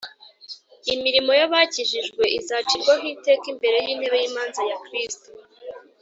Imirimo 0.93 1.31
y'abakijijwe 1.39 2.23
izacirwaho 2.39 3.05
iteka 3.15 3.45
imbere 3.53 3.77
y'intebe 3.85 4.15
y'imanza 4.21 4.61
ya 4.69 4.77
Kristo 4.85 5.29